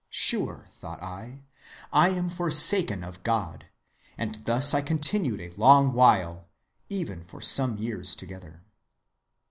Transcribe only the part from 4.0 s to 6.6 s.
and thus I continued a long while,